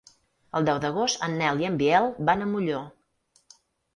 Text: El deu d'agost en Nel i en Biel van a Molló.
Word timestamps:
El 0.59 0.63
deu 0.67 0.79
d'agost 0.85 1.25
en 1.27 1.35
Nel 1.41 1.61
i 1.65 1.69
en 1.69 1.77
Biel 1.83 2.09
van 2.31 2.41
a 2.45 2.47
Molló. 2.53 2.79